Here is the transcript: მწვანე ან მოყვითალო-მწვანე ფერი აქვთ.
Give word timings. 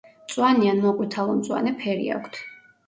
მწვანე 0.21 0.71
ან 0.71 0.81
მოყვითალო-მწვანე 0.87 1.77
ფერი 1.85 2.13
აქვთ. 2.19 2.43